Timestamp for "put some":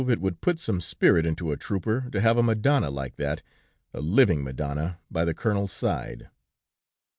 0.41-0.81